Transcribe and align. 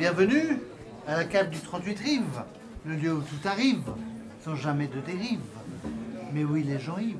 Bienvenue 0.00 0.58
à 1.06 1.14
la 1.14 1.24
cave 1.24 1.50
du 1.50 1.58
38 1.58 1.98
Rives, 1.98 2.42
le 2.86 2.94
lieu 2.94 3.12
où 3.12 3.20
tout 3.20 3.46
arrive, 3.46 3.82
sans 4.42 4.56
jamais 4.56 4.86
de 4.86 4.98
dérive. 5.00 5.42
Mais 6.32 6.42
oui, 6.42 6.62
les 6.62 6.78
gens 6.78 6.96
ivres, 6.96 7.18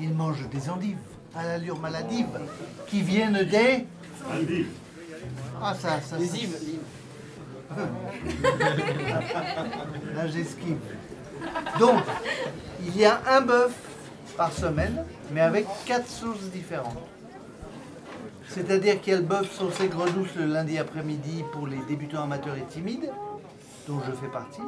ils 0.00 0.14
mangent 0.14 0.48
des 0.48 0.70
endives 0.70 0.96
à 1.36 1.44
l'allure 1.44 1.78
maladive 1.78 2.40
qui 2.86 3.02
viennent 3.02 3.42
des. 3.42 3.84
Ah, 5.62 5.74
ça, 5.74 6.00
ça. 6.00 6.16
Les 6.16 6.34
Yves. 6.38 6.56
Là, 10.14 10.26
j'esquive. 10.26 10.78
Donc, 11.78 12.02
il 12.82 12.96
y 12.96 13.04
a 13.04 13.20
un 13.28 13.42
bœuf 13.42 13.74
par 14.38 14.54
semaine, 14.54 15.04
mais 15.32 15.42
avec 15.42 15.66
quatre 15.84 16.08
sauces 16.08 16.50
différentes. 16.50 16.96
C'est-à-dire 18.50 19.00
qu'il 19.00 19.12
y 19.12 19.16
a 19.16 19.20
le 19.20 19.24
bœuf 19.24 19.48
sauce 19.52 19.78
aigre 19.80 20.10
douce 20.10 20.34
le 20.34 20.46
lundi 20.46 20.76
après-midi 20.76 21.44
pour 21.52 21.68
les 21.68 21.78
débutants 21.88 22.24
amateurs 22.24 22.56
et 22.56 22.64
timides, 22.64 23.08
dont 23.86 24.00
je 24.04 24.10
fais 24.10 24.26
partie. 24.26 24.60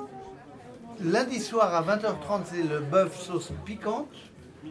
Lundi 1.01 1.41
soir 1.41 1.75
à 1.75 1.83
20h30, 1.83 2.43
c'est 2.45 2.63
le 2.63 2.79
bœuf 2.79 3.21
sauce 3.21 3.51
piquante 3.65 4.15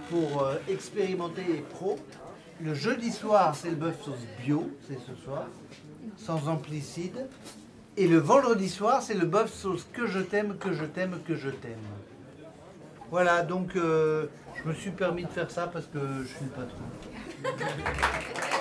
pour 0.10 0.44
euh, 0.44 0.56
expérimenter 0.70 1.42
et 1.42 1.60
pro. 1.60 2.00
Le 2.62 2.74
jeudi 2.74 3.12
soir, 3.12 3.54
c'est 3.54 3.72
le 3.72 3.76
bœuf 3.76 4.02
sauce 4.02 4.26
bio, 4.46 4.72
c'est 4.88 5.00
ce 5.00 5.14
soir, 5.22 5.48
sans 6.16 6.48
amplicide. 6.48 7.28
Et 7.98 8.08
le 8.08 8.18
vendredi 8.18 8.70
soir, 8.70 9.02
c'est 9.02 9.16
le 9.16 9.26
bœuf 9.26 9.52
sauce 9.52 9.86
que 9.92 10.08
je 10.08 10.20
t'aime, 10.20 10.56
que 10.58 10.72
je 10.72 10.86
t'aime, 10.86 11.20
que 11.28 11.36
je 11.36 11.50
t'aime. 11.50 11.84
Voilà, 13.10 13.42
donc 13.42 13.76
euh, 13.76 14.28
je 14.56 14.70
me 14.70 14.74
suis 14.74 14.92
permis 14.92 15.26
de 15.26 15.30
faire 15.30 15.52
ça 15.52 15.68
parce 15.68 15.88
que 15.88 16.00
je 16.22 16.28
suis 16.28 16.46
le 16.46 16.52
patron. 16.52 16.86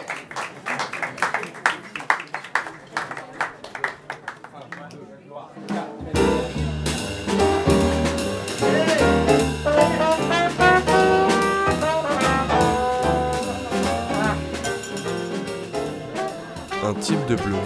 de 17.11 17.35
bleu, 17.35 17.57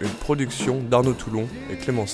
une 0.00 0.08
production 0.08 0.80
d'Arnaud 0.80 1.14
Toulon 1.14 1.48
et 1.70 1.76
Clément. 1.76 2.04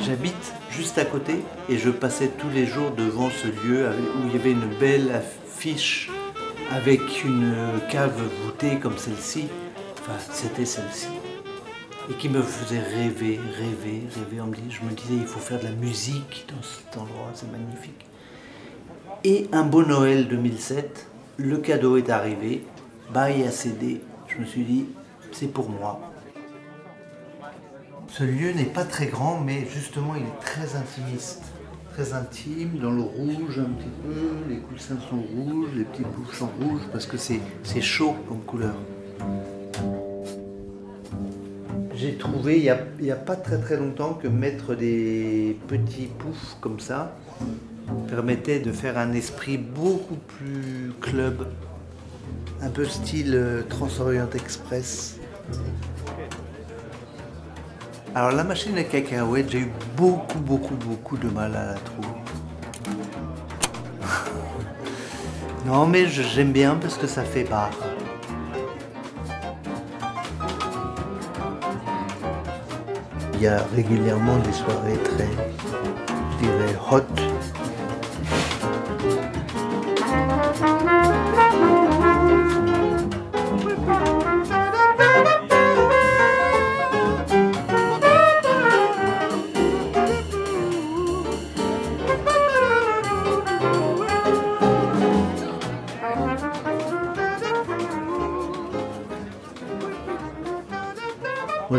J'habite 0.00 0.52
juste 0.72 0.98
à 0.98 1.04
côté 1.04 1.36
et 1.68 1.78
je 1.78 1.90
passais 1.90 2.28
tous 2.28 2.48
les 2.48 2.66
jours 2.66 2.92
devant 2.96 3.30
ce 3.30 3.46
lieu 3.46 3.86
où 3.88 4.26
il 4.26 4.32
y 4.32 4.40
avait 4.40 4.52
une 4.52 4.68
belle 4.80 5.10
affiche 5.10 6.10
avec 6.70 7.24
une 7.24 7.54
cave 7.90 8.20
voûtée 8.44 8.78
comme 8.78 8.96
celle-ci. 8.96 9.48
Enfin, 10.00 10.18
c'était 10.32 10.64
celle-ci. 10.64 11.08
Et 12.10 12.14
qui 12.14 12.28
me 12.28 12.42
faisait 12.42 12.80
rêver, 12.80 13.38
rêver, 13.58 14.02
rêver. 14.10 14.40
Je 14.70 14.82
me 14.82 14.90
disais, 14.90 15.14
il 15.14 15.26
faut 15.26 15.38
faire 15.38 15.60
de 15.60 15.64
la 15.64 15.70
musique 15.70 16.46
dans 16.48 16.62
cet 16.62 16.96
endroit, 16.96 17.30
c'est 17.34 17.50
magnifique. 17.52 18.06
Et 19.24 19.46
un 19.52 19.62
beau 19.62 19.84
Noël 19.84 20.26
2007, 20.26 21.06
le 21.36 21.58
cadeau 21.58 21.96
est 21.96 22.10
arrivé, 22.10 22.64
bail 23.12 23.44
à 23.44 23.50
céder. 23.50 24.00
Je 24.26 24.38
me 24.38 24.46
suis 24.46 24.64
dit, 24.64 24.86
c'est 25.30 25.52
pour 25.52 25.68
moi. 25.68 26.11
Ce 28.12 28.24
lieu 28.24 28.52
n'est 28.52 28.66
pas 28.66 28.84
très 28.84 29.06
grand, 29.06 29.40
mais 29.40 29.66
justement, 29.72 30.14
il 30.14 30.24
est 30.24 30.40
très 30.44 30.76
intimiste. 30.76 31.44
Très 31.94 32.12
intime, 32.12 32.78
dans 32.78 32.90
le 32.90 33.00
rouge 33.00 33.58
un 33.58 33.70
petit 33.70 33.88
peu, 34.04 34.50
les 34.50 34.58
coussins 34.58 34.98
sont 35.08 35.22
rouges, 35.34 35.70
les 35.74 35.84
petits 35.84 36.02
bouches 36.02 36.36
sont 36.36 36.50
rouges, 36.60 36.82
parce 36.92 37.06
que 37.06 37.16
c'est 37.16 37.40
chaud 37.80 38.14
comme 38.28 38.40
couleur. 38.40 38.74
J'ai 41.94 42.18
trouvé 42.18 42.58
il 42.58 42.76
n'y 43.00 43.10
a 43.10 43.16
pas 43.16 43.34
très 43.36 43.58
très 43.58 43.78
longtemps 43.78 44.12
que 44.12 44.28
mettre 44.28 44.74
des 44.74 45.56
petits 45.66 46.10
poufs 46.18 46.58
comme 46.60 46.80
ça 46.80 47.16
permettait 48.08 48.60
de 48.60 48.72
faire 48.72 48.98
un 48.98 49.14
esprit 49.14 49.56
beaucoup 49.56 50.16
plus 50.16 50.92
club, 51.00 51.46
un 52.60 52.68
peu 52.68 52.84
style 52.84 53.34
euh, 53.34 53.62
Transorient 53.62 54.28
Express. 54.34 55.18
Alors 58.14 58.32
la 58.32 58.44
machine 58.44 58.76
à 58.76 58.84
cacahuètes, 58.84 59.50
j'ai 59.50 59.60
eu 59.60 59.72
beaucoup, 59.96 60.38
beaucoup, 60.38 60.74
beaucoup 60.74 61.16
de 61.16 61.30
mal 61.30 61.56
à 61.56 61.64
la 61.64 61.74
trouver. 61.74 62.08
non 65.66 65.86
mais 65.86 66.06
j'aime 66.06 66.52
bien 66.52 66.74
parce 66.74 66.98
que 66.98 67.06
ça 67.06 67.24
fait 67.24 67.44
bar. 67.44 67.70
Il 73.34 73.40
y 73.40 73.46
a 73.46 73.64
régulièrement 73.74 74.36
des 74.40 74.52
soirées 74.52 74.98
très, 75.04 75.30
je 76.32 76.44
dirais, 76.44 76.76
hot. 76.90 77.31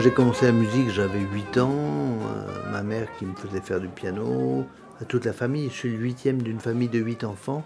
J'ai 0.03 0.11
commencé 0.11 0.45
la 0.45 0.51
musique, 0.51 0.89
j'avais 0.89 1.21
8 1.21 1.57
ans, 1.59 1.71
euh, 1.71 2.71
ma 2.73 2.83
mère 2.83 3.07
qui 3.17 3.25
me 3.25 3.33
faisait 3.35 3.61
faire 3.61 3.79
du 3.79 3.87
piano, 3.87 4.65
à 4.99 5.05
toute 5.05 5.23
la 5.23 5.31
famille. 5.31 5.69
Je 5.69 5.75
suis 5.75 5.91
le 5.91 5.97
huitième 5.97 6.41
d'une 6.41 6.59
famille 6.59 6.89
de 6.89 6.99
8 6.99 7.23
enfants. 7.23 7.63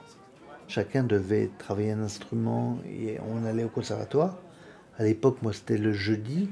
Chacun 0.68 1.04
devait 1.04 1.50
travailler 1.58 1.94
un 1.94 2.02
instrument 2.04 2.78
et 2.86 3.18
on 3.28 3.44
allait 3.44 3.64
au 3.64 3.70
conservatoire. 3.70 4.38
À 5.00 5.04
l'époque, 5.04 5.38
moi 5.42 5.52
c'était 5.52 5.80
le 5.80 5.94
jeudi. 5.94 6.48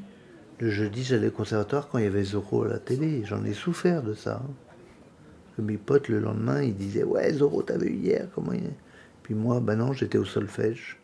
Le 0.58 0.72
jeudi, 0.72 1.04
j'allais 1.04 1.28
au 1.28 1.32
conservatoire 1.32 1.88
quand 1.88 2.00
il 2.00 2.06
y 2.06 2.08
avait 2.08 2.24
Zorro 2.24 2.64
à 2.64 2.68
la 2.68 2.80
télé. 2.80 3.24
J'en 3.24 3.46
ai 3.46 3.54
souffert 3.54 4.02
de 4.02 4.16
ça. 4.16 4.42
hein. 4.44 5.62
Mes 5.62 5.78
potes, 5.78 6.10
le 6.10 6.20
lendemain, 6.20 6.64
ils 6.64 6.76
disaient 6.76 7.04
Ouais, 7.04 7.32
Zorro, 7.32 7.62
t'as 7.62 7.78
vu 7.78 7.92
hier 7.92 8.28
comment 8.34 8.54
il 8.54 8.72
Puis 9.22 9.36
moi, 9.36 9.60
ben 9.60 9.76
non, 9.76 9.94
j'étais 9.94 10.18
au 10.18 10.26
solfège. 10.26 10.98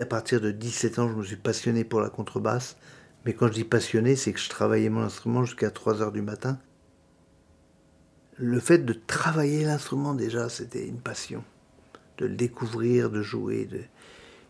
À 0.00 0.06
partir 0.06 0.40
de 0.40 0.50
17 0.50 0.98
ans, 0.98 1.08
je 1.10 1.16
me 1.16 1.22
suis 1.22 1.36
passionné 1.36 1.84
pour 1.84 2.00
la 2.00 2.08
contrebasse. 2.08 2.78
Mais 3.24 3.34
quand 3.34 3.48
je 3.48 3.52
dis 3.52 3.64
passionné, 3.64 4.16
c'est 4.16 4.32
que 4.32 4.40
je 4.40 4.48
travaillais 4.48 4.88
mon 4.88 5.02
instrument 5.02 5.44
jusqu'à 5.44 5.70
3 5.70 6.02
heures 6.02 6.12
du 6.12 6.22
matin. 6.22 6.58
Le 8.36 8.58
fait 8.58 8.78
de 8.78 8.94
travailler 8.94 9.64
l'instrument, 9.64 10.14
déjà, 10.14 10.48
c'était 10.48 10.86
une 10.86 11.00
passion. 11.00 11.44
De 12.16 12.26
le 12.26 12.34
découvrir, 12.34 13.10
de 13.10 13.22
jouer. 13.22 13.68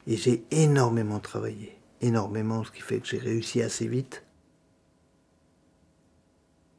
Et 0.06 0.16
j'ai 0.16 0.44
énormément 0.50 1.18
travaillé. 1.18 1.76
Énormément, 2.00 2.64
ce 2.64 2.70
qui 2.70 2.80
fait 2.82 3.00
que 3.00 3.06
j'ai 3.06 3.18
réussi 3.18 3.60
assez 3.62 3.88
vite. 3.88 4.22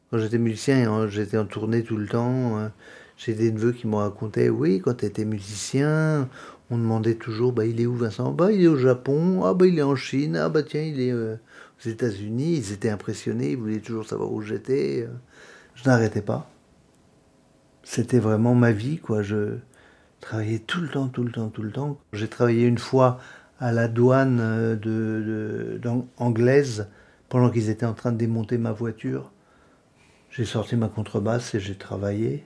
Quand 0.09 0.17
j'étais 0.17 0.37
musicien, 0.37 1.07
j'étais 1.07 1.37
en 1.37 1.45
tournée 1.45 1.83
tout 1.83 1.97
le 1.97 2.07
temps. 2.07 2.57
hein. 2.57 2.71
J'ai 3.17 3.35
des 3.35 3.51
neveux 3.51 3.71
qui 3.71 3.85
m'ont 3.85 3.97
raconté, 3.97 4.49
oui, 4.49 4.81
quand 4.83 4.95
tu 4.95 5.05
étais 5.05 5.25
musicien, 5.25 6.27
on 6.71 6.77
demandait 6.77 7.15
toujours, 7.15 7.53
bah, 7.53 7.65
il 7.65 7.79
est 7.79 7.85
où 7.85 7.93
Vincent? 7.95 8.31
Bah, 8.31 8.51
il 8.51 8.63
est 8.63 8.67
au 8.67 8.77
Japon, 8.77 9.43
ah, 9.45 9.53
bah, 9.53 9.67
il 9.67 9.77
est 9.77 9.83
en 9.83 9.95
Chine, 9.95 10.35
ah, 10.37 10.49
bah, 10.49 10.63
tiens, 10.63 10.81
il 10.81 10.99
est 10.99 11.11
euh, 11.11 11.35
aux 11.81 11.89
États-Unis. 11.89 12.57
Ils 12.57 12.71
étaient 12.73 12.89
impressionnés, 12.89 13.51
ils 13.51 13.57
voulaient 13.57 13.79
toujours 13.79 14.05
savoir 14.07 14.31
où 14.31 14.41
j'étais. 14.41 15.03
euh. 15.07 15.13
Je 15.75 15.89
n'arrêtais 15.89 16.21
pas. 16.21 16.49
C'était 17.83 18.19
vraiment 18.19 18.55
ma 18.55 18.71
vie, 18.71 18.99
quoi. 18.99 19.21
Je 19.21 19.57
travaillais 20.19 20.59
tout 20.59 20.81
le 20.81 20.89
temps, 20.89 21.07
tout 21.07 21.23
le 21.23 21.31
temps, 21.31 21.49
tout 21.49 21.63
le 21.63 21.71
temps. 21.71 21.97
J'ai 22.13 22.27
travaillé 22.27 22.65
une 22.65 22.77
fois 22.77 23.19
à 23.59 23.71
la 23.71 23.87
douane 23.87 24.39
euh, 24.41 25.77
anglaise 26.17 26.87
pendant 27.29 27.49
qu'ils 27.49 27.69
étaient 27.69 27.85
en 27.85 27.93
train 27.93 28.11
de 28.11 28.17
démonter 28.17 28.57
ma 28.57 28.71
voiture. 28.71 29.31
J'ai 30.29 30.45
sorti 30.45 30.75
ma 30.75 30.87
contrebasse 30.87 31.55
et 31.55 31.59
j'ai 31.59 31.75
travaillé. 31.75 32.43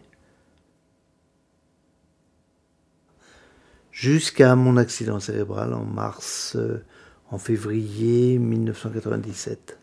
Jusqu'à 3.92 4.56
mon 4.56 4.76
accident 4.78 5.20
cérébral 5.20 5.74
en 5.74 5.86
mars, 5.86 6.56
euh, 6.58 6.84
en 7.32 7.38
février 7.38 8.38
1997. 8.38 9.78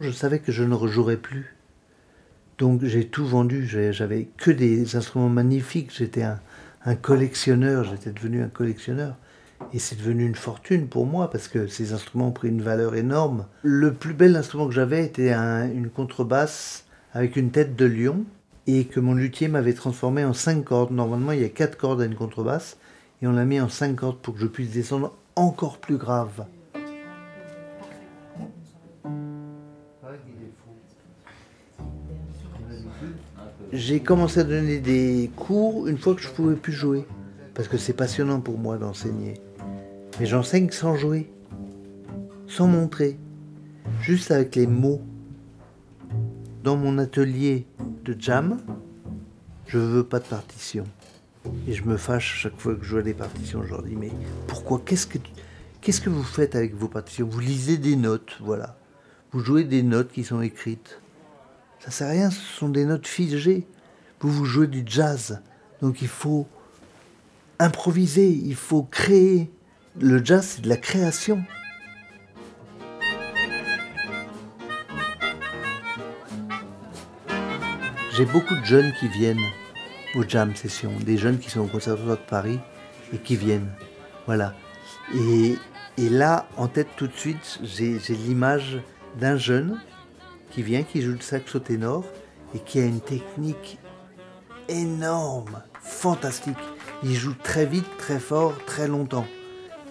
Je 0.00 0.10
savais 0.10 0.40
que 0.40 0.52
je 0.52 0.64
ne 0.64 0.74
rejouerais 0.74 1.16
plus. 1.16 1.56
Donc 2.58 2.84
j'ai 2.84 3.06
tout 3.06 3.26
vendu, 3.26 3.66
j'avais 3.66 4.28
que 4.36 4.50
des 4.50 4.96
instruments 4.96 5.28
magnifiques, 5.28 5.92
j'étais 5.94 6.22
un, 6.22 6.38
collectionneur, 6.94 7.84
j'étais 7.84 8.12
devenu 8.12 8.42
un 8.42 8.48
collectionneur. 8.48 9.16
Et 9.72 9.78
c'est 9.78 9.96
devenu 9.96 10.26
une 10.26 10.34
fortune 10.34 10.86
pour 10.86 11.06
moi 11.06 11.30
parce 11.30 11.48
que 11.48 11.66
ces 11.66 11.92
instruments 11.92 12.28
ont 12.28 12.32
pris 12.32 12.48
une 12.48 12.62
valeur 12.62 12.94
énorme. 12.94 13.46
Le 13.62 13.92
plus 13.92 14.14
bel 14.14 14.36
instrument 14.36 14.68
que 14.68 14.74
j'avais 14.74 15.04
était 15.04 15.32
une 15.32 15.88
contrebasse 15.88 16.86
avec 17.12 17.36
une 17.36 17.50
tête 17.50 17.74
de 17.76 17.86
lion 17.86 18.24
et 18.66 18.84
que 18.84 19.00
mon 19.00 19.14
luthier 19.14 19.48
m'avait 19.48 19.72
transformé 19.72 20.24
en 20.24 20.32
cinq 20.32 20.64
cordes. 20.64 20.92
Normalement, 20.92 21.32
il 21.32 21.40
y 21.40 21.44
a 21.44 21.48
quatre 21.48 21.78
cordes 21.78 22.02
à 22.02 22.04
une 22.04 22.14
contrebasse 22.14 22.76
et 23.22 23.26
on 23.26 23.32
l'a 23.32 23.44
mis 23.44 23.60
en 23.60 23.68
cinq 23.68 23.96
cordes 23.96 24.18
pour 24.18 24.34
que 24.34 24.40
je 24.40 24.46
puisse 24.46 24.70
descendre 24.70 25.16
encore 25.36 25.78
plus 25.78 25.98
grave. 25.98 26.46
J'ai 33.72 34.00
commencé 34.00 34.40
à 34.40 34.44
donner 34.44 34.78
des 34.78 35.30
cours 35.36 35.86
une 35.86 35.98
fois 35.98 36.14
que 36.14 36.22
je 36.22 36.30
pouvais 36.30 36.56
plus 36.56 36.72
jouer 36.72 37.06
parce 37.54 37.68
que 37.68 37.76
c'est 37.76 37.92
passionnant 37.92 38.40
pour 38.40 38.58
moi 38.58 38.78
d'enseigner. 38.78 39.34
Mais 40.18 40.26
j'enseigne 40.26 40.70
sans 40.70 40.96
jouer, 40.96 41.30
sans 42.46 42.66
montrer, 42.66 43.18
juste 44.00 44.30
avec 44.30 44.56
les 44.56 44.66
mots. 44.66 45.00
Dans 46.62 46.76
mon 46.76 46.98
atelier 46.98 47.66
de 48.04 48.16
jam, 48.18 48.58
je 49.66 49.78
veux 49.78 50.04
pas 50.04 50.18
de 50.18 50.24
partition. 50.24 50.84
Et 51.68 51.72
je 51.72 51.84
me 51.84 51.96
fâche 51.96 52.40
chaque 52.40 52.58
fois 52.58 52.74
que 52.74 52.84
je 52.84 52.92
vois 52.92 53.02
des 53.02 53.14
partitions. 53.14 53.62
Je 53.62 53.70
leur 53.70 53.82
dis, 53.82 53.96
mais 53.96 54.12
pourquoi 54.46 54.80
Qu'est-ce 54.84 55.06
que, 55.06 55.18
qu'est-ce 55.80 56.00
que 56.00 56.10
vous 56.10 56.22
faites 56.22 56.54
avec 56.54 56.74
vos 56.74 56.88
partitions? 56.88 57.26
Vous 57.26 57.40
lisez 57.40 57.78
des 57.78 57.96
notes, 57.96 58.38
voilà. 58.40 58.78
Vous 59.32 59.40
jouez 59.40 59.64
des 59.64 59.82
notes 59.82 60.12
qui 60.12 60.24
sont 60.24 60.40
écrites. 60.40 61.00
Ça 61.80 61.90
sert 61.90 62.08
à 62.08 62.10
rien, 62.10 62.30
ce 62.30 62.40
sont 62.40 62.68
des 62.68 62.84
notes 62.84 63.06
figées. 63.06 63.66
Vous 64.20 64.30
vous 64.30 64.44
jouez 64.44 64.66
du 64.66 64.82
jazz. 64.86 65.40
Donc 65.82 66.00
il 66.02 66.08
faut 66.08 66.46
improviser, 67.58 68.28
il 68.28 68.54
faut 68.54 68.82
créer. 68.82 69.50
Le 70.00 70.24
jazz, 70.24 70.56
c'est 70.56 70.62
de 70.62 70.68
la 70.68 70.76
création. 70.76 71.42
J'ai 78.16 78.24
beaucoup 78.24 78.54
de 78.54 78.64
jeunes 78.64 78.92
qui 78.98 79.08
viennent 79.08 79.44
aux 80.16 80.24
jam 80.26 80.56
sessions, 80.56 80.92
des 81.00 81.18
jeunes 81.18 81.38
qui 81.38 81.50
sont 81.50 81.60
au 81.60 81.66
Conservatoire 81.66 82.16
de 82.16 82.22
Paris 82.22 82.58
et 83.12 83.18
qui 83.18 83.36
viennent. 83.36 83.70
Voilà. 84.26 84.54
Et, 85.14 85.56
et 85.98 86.08
là, 86.08 86.48
en 86.56 86.68
tête 86.68 86.88
tout 86.96 87.06
de 87.06 87.12
suite, 87.12 87.60
j'ai 87.62 87.98
l'image 88.08 88.80
d'un 89.18 89.36
jeune 89.36 89.80
qui 90.50 90.62
vient, 90.62 90.82
qui 90.82 91.02
joue 91.02 91.12
le 91.12 91.20
saxo 91.20 91.58
ténor 91.58 92.04
et 92.54 92.58
qui 92.58 92.80
a 92.80 92.84
une 92.84 93.00
technique 93.00 93.78
énorme, 94.68 95.62
fantastique. 95.80 96.56
Il 97.02 97.14
joue 97.14 97.34
très 97.34 97.66
vite, 97.66 97.86
très 97.98 98.18
fort, 98.18 98.54
très 98.64 98.88
longtemps. 98.88 99.26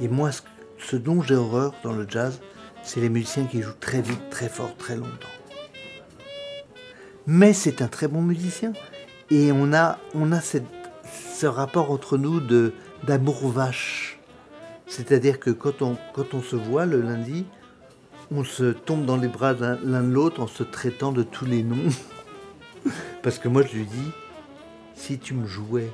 Et 0.01 0.07
moi, 0.07 0.31
ce 0.79 0.95
dont 0.95 1.21
j'ai 1.21 1.35
horreur 1.35 1.73
dans 1.83 1.93
le 1.93 2.07
jazz, 2.09 2.41
c'est 2.83 2.99
les 2.99 3.09
musiciens 3.09 3.45
qui 3.45 3.61
jouent 3.61 3.79
très 3.79 4.01
vite, 4.01 4.29
très 4.29 4.49
fort, 4.49 4.75
très 4.75 4.95
longtemps. 4.95 5.29
Mais 7.27 7.53
c'est 7.53 7.81
un 7.81 7.87
très 7.87 8.07
bon 8.07 8.21
musicien. 8.21 8.73
Et 9.31 9.51
on 9.51 9.73
a, 9.73 9.97
on 10.13 10.31
ce 11.35 11.45
rapport 11.45 11.91
entre 11.91 12.17
nous 12.17 12.39
de, 12.39 12.73
d'amour 13.05 13.47
vache. 13.49 14.19
C'est-à-dire 14.87 15.39
que 15.39 15.49
quand 15.49 15.81
on, 15.81 15.97
quand 16.13 16.33
on 16.33 16.41
se 16.41 16.55
voit 16.55 16.85
le 16.85 17.01
lundi, 17.01 17.45
on 18.31 18.43
se 18.43 18.71
tombe 18.71 19.05
dans 19.05 19.17
les 19.17 19.27
bras 19.27 19.53
l'un 19.53 20.03
de 20.03 20.11
l'autre 20.11 20.41
en 20.41 20.47
se 20.47 20.63
traitant 20.63 21.11
de 21.11 21.23
tous 21.23 21.45
les 21.45 21.63
noms. 21.63 21.89
Parce 23.23 23.39
que 23.39 23.47
moi 23.47 23.63
je 23.63 23.77
lui 23.77 23.85
dis, 23.85 24.11
si 24.95 25.17
tu 25.17 25.33
me 25.33 25.47
jouais 25.47 25.91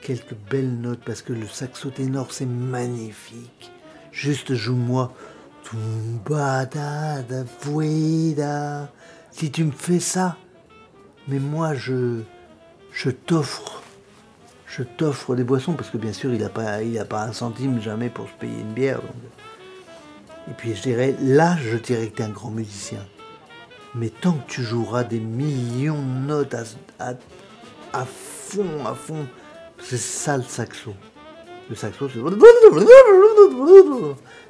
quelques 0.00 0.34
belles 0.50 0.80
notes, 0.80 1.00
parce 1.04 1.22
que 1.22 1.32
le 1.32 1.46
saxo 1.46 1.90
ténor 1.90 2.32
c'est 2.32 2.46
magnifique. 2.46 3.70
Juste 4.10 4.54
joue-moi. 4.54 5.12
Si 9.30 9.50
tu 9.50 9.64
me 9.64 9.70
fais 9.70 10.00
ça, 10.00 10.36
mais 11.28 11.38
moi 11.38 11.74
je, 11.74 12.20
je 12.92 13.10
t'offre, 13.10 13.82
je 14.66 14.82
t'offre 14.82 15.34
des 15.34 15.44
boissons 15.44 15.74
parce 15.74 15.90
que 15.90 15.98
bien 15.98 16.12
sûr 16.12 16.32
il 16.32 16.40
n'a 16.40 16.48
pas, 16.48 16.78
pas 17.08 17.22
un 17.24 17.32
centime 17.32 17.80
jamais 17.80 18.08
pour 18.08 18.28
se 18.28 18.34
payer 18.34 18.60
une 18.60 18.72
bière. 18.72 19.00
Et 20.50 20.54
puis 20.54 20.74
je 20.74 20.82
dirais, 20.82 21.14
là 21.20 21.56
je 21.62 21.76
dirais 21.76 22.08
que 22.08 22.16
tu 22.16 22.22
es 22.22 22.24
un 22.24 22.30
grand 22.30 22.50
musicien. 22.50 23.04
Mais 23.94 24.08
tant 24.08 24.32
que 24.32 24.50
tu 24.50 24.62
joueras 24.62 25.04
des 25.04 25.20
millions 25.20 26.00
de 26.00 26.26
notes 26.26 26.54
à, 26.98 27.14
à 27.92 28.04
fond, 28.06 28.86
à 28.86 28.94
fond. 28.94 29.26
C'est 29.78 29.98
ça 29.98 30.36
le 30.36 30.42
saxo. 30.42 30.94
Le 31.68 31.76
saxo, 31.76 32.08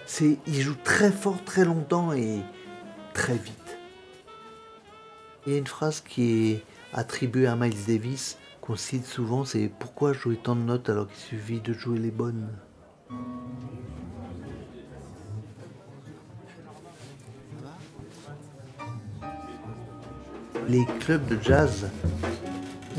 c'est. 0.07 0.39
Il 0.47 0.61
joue 0.61 0.77
très 0.85 1.11
fort, 1.11 1.43
très 1.45 1.65
longtemps 1.65 2.13
et 2.13 2.41
très 3.15 3.35
vite. 3.35 3.62
Il 5.45 5.53
y 5.53 5.57
a 5.57 5.59
une 5.59 5.67
phrase 5.67 6.01
qui 6.01 6.53
est 6.53 6.65
attribuée 6.93 7.49
à 7.49 7.57
Miles 7.57 7.85
Davis, 7.89 8.39
qu'on 8.61 8.77
cite 8.77 9.05
souvent 9.05 9.45
c'est 9.45 9.69
Pourquoi 9.77 10.13
jouer 10.13 10.37
tant 10.37 10.55
de 10.55 10.61
notes 10.61 10.89
alors 10.89 11.09
qu'il 11.09 11.17
suffit 11.17 11.61
de 11.61 11.73
jouer 11.73 11.99
les 11.99 12.13
bonnes? 12.13 12.49
Les 20.69 20.87
clubs 21.01 21.27
de 21.27 21.37
jazz 21.43 21.91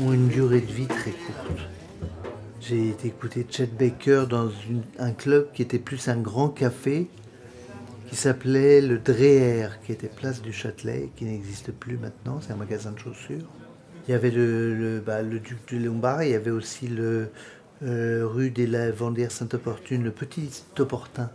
ont 0.00 0.12
une 0.12 0.28
durée 0.28 0.60
de 0.60 0.70
vie 0.70 0.86
très 0.86 1.12
courte. 1.12 1.62
J'ai 2.60 2.90
été 2.90 3.08
écouter 3.08 3.46
Chet 3.48 3.66
Baker 3.78 4.24
dans 4.28 4.50
un 4.98 5.12
club 5.12 5.50
qui 5.54 5.62
était 5.62 5.78
plus 5.78 6.08
un 6.08 6.18
grand 6.18 6.50
café 6.50 7.08
qui 8.14 8.20
s'appelait 8.20 8.80
le 8.80 8.98
Dreher, 8.98 9.70
qui 9.84 9.90
était 9.90 10.06
place 10.06 10.40
du 10.40 10.52
Châtelet, 10.52 11.10
qui 11.16 11.24
n'existe 11.24 11.72
plus 11.72 11.98
maintenant, 11.98 12.38
c'est 12.40 12.52
un 12.52 12.56
magasin 12.56 12.92
de 12.92 12.98
chaussures. 13.00 13.50
Il 14.06 14.12
y 14.12 14.14
avait 14.14 14.30
le, 14.30 15.02
bah, 15.04 15.24
Duc 15.24 15.58
de 15.72 15.84
Lombard, 15.84 16.22
il 16.22 16.30
y 16.30 16.34
avait 16.34 16.52
aussi 16.52 16.86
le 16.86 17.30
euh, 17.82 18.24
rue 18.24 18.50
des 18.50 18.68
Lavandières 18.68 19.32
Sainte-Opportune, 19.32 20.04
le 20.04 20.12
Petit 20.12 20.62
Opportun. 20.78 21.28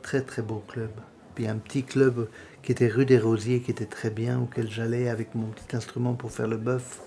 Très 0.00 0.22
très 0.22 0.40
beau 0.40 0.64
club. 0.66 0.88
Puis 1.34 1.46
un 1.46 1.56
petit 1.56 1.82
club 1.82 2.28
qui 2.62 2.72
était 2.72 2.88
rue 2.88 3.04
des 3.04 3.18
Rosiers, 3.18 3.60
qui 3.60 3.70
était 3.70 3.84
très 3.84 4.08
bien, 4.08 4.40
auquel 4.40 4.70
j'allais 4.70 5.10
avec 5.10 5.34
mon 5.34 5.48
petit 5.48 5.76
instrument 5.76 6.14
pour 6.14 6.32
faire 6.32 6.48
le 6.48 6.56
bœuf. 6.56 7.02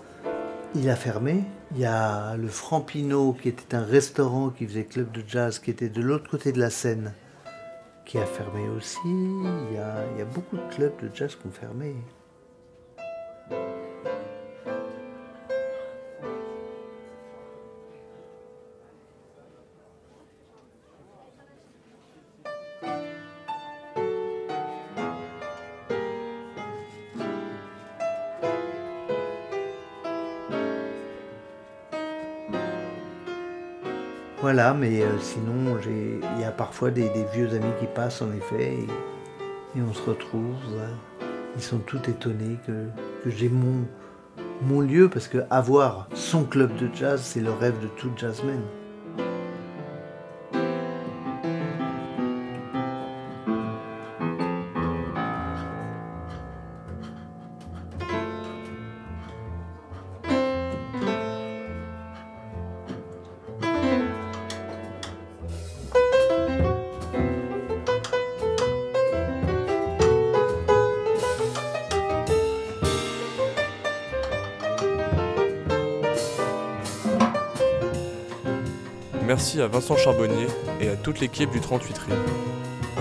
Il 0.75 0.88
a 0.88 0.95
fermé. 0.95 1.45
Il 1.71 1.79
y 1.79 1.85
a 1.85 2.38
le 2.38 2.47
Frampino, 2.47 3.33
qui 3.33 3.50
était 3.50 3.73
un 3.73 3.85
restaurant 3.85 4.51
qui 4.51 4.67
faisait 4.67 4.83
club 4.83 5.12
de 5.12 5.23
jazz, 5.27 5.57
qui 5.57 5.71
était 5.71 5.89
de 5.89 6.01
l'autre 6.03 6.29
côté 6.29 6.51
de 6.51 6.59
la 6.59 6.69
Seine, 6.69 7.12
qui 8.05 8.17
a 8.17 8.25
fermé 8.25 8.67
aussi. 8.69 9.00
Il 9.05 9.75
y 9.75 9.77
a, 9.77 10.25
beaucoup 10.33 10.57
de 10.57 10.75
clubs 10.75 10.95
de 11.01 11.10
jazz 11.13 11.36
qui 11.36 11.48
ont 11.48 11.51
fermé. 11.51 11.95
Voilà, 34.53 34.75
mais 34.75 35.01
euh, 35.01 35.17
sinon, 35.19 35.79
il 35.83 36.39
y 36.39 36.43
a 36.43 36.51
parfois 36.51 36.91
des, 36.91 37.10
vieux 37.33 37.50
amis 37.55 37.74
qui 37.79 37.88
passent 37.88 38.22
en 38.22 38.31
effet 38.33 38.77
et, 39.75 39.81
on 39.81 39.91
se 39.95 40.07
retrouve. 40.07 40.53
Ils 41.55 41.62
sont 41.63 41.79
tout 41.79 42.07
étonnés 42.07 42.60
que, 42.67 42.86
j'ai 43.31 43.50
mon, 43.50 43.88
mon 44.62 44.81
lieu 44.81 45.10
parce 45.10 45.27
que 45.27 45.39
avoir 45.50 46.07
son 46.13 46.43
club 46.43 46.69
de 46.75 46.88
jazz, 46.93 47.19
c'est 47.24 47.39
le 47.39 47.50
rêve 47.51 47.81
de 47.81 47.88
tout 47.88 48.12
jazzman. 48.15 48.62
Merci 79.35 79.61
à 79.61 79.67
Vincent 79.67 79.97
Charbonnier 79.97 80.45
et 80.79 80.89
à 80.89 80.95
toute 80.95 81.19
l'équipe 81.19 81.49
du 81.49 81.59
38 81.59 81.97
Rives, 81.97 82.15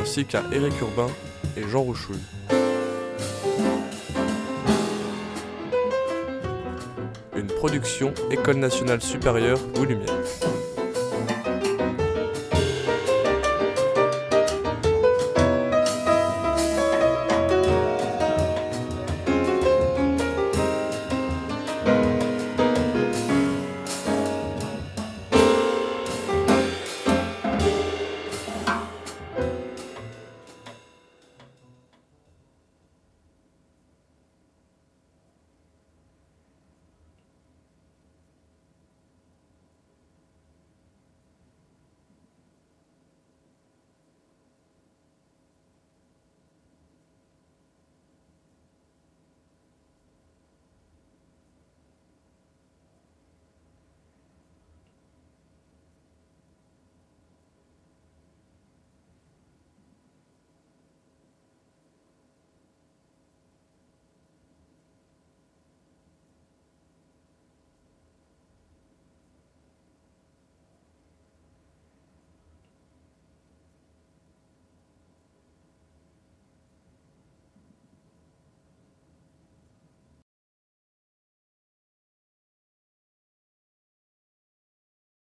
ainsi 0.00 0.24
qu'à 0.24 0.42
Éric 0.50 0.72
Urbain 0.80 1.08
et 1.58 1.68
Jean 1.68 1.82
Rouchoul. 1.82 2.16
une 7.36 7.48
production 7.48 8.14
École 8.30 8.56
nationale 8.56 9.02
supérieure 9.02 9.58
Louis 9.76 9.88
Lumière. 9.88 10.14